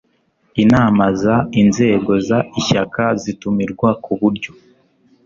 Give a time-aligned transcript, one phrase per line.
[0.63, 1.23] inama z
[1.61, 4.51] inzego z ishyaka zitumirwa ku buryo